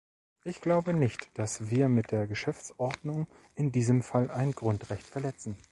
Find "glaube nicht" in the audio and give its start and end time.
0.61-1.29